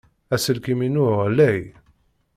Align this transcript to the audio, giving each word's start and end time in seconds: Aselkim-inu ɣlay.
Aselkim-inu 0.33 1.05
ɣlay. 1.19 1.61